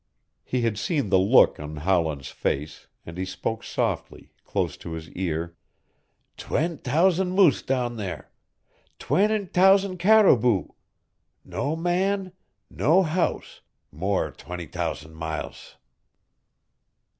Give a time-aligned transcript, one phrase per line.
[0.43, 5.11] He had seen the look in Howland's face, and he spoke softly, close to his
[5.11, 5.55] ear,
[6.37, 8.31] "Twent' t'ousand moose down there
[8.97, 10.75] twent' t'ousand caribou oo!
[11.45, 12.31] No man
[12.67, 13.61] no house
[13.91, 15.75] more twent' t'ousand miles!"